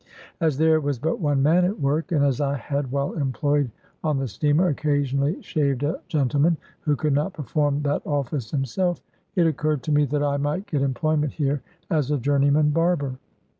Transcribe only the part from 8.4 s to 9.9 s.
himself, it oc curred